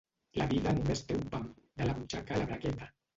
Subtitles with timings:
[0.41, 1.45] La vida només té un pam,
[1.83, 2.89] de la butxaca a la bragueta.